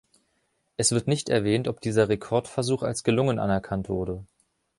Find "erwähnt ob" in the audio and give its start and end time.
1.29-1.79